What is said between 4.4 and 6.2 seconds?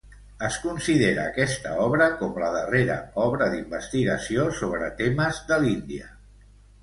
sobre temes de l'Índia.